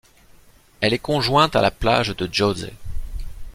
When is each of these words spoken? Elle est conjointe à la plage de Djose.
Elle 0.79 0.95
est 0.95 0.97
conjointe 0.97 1.55
à 1.55 1.61
la 1.61 1.69
plage 1.69 2.07
de 2.15 2.27
Djose. 2.33 2.71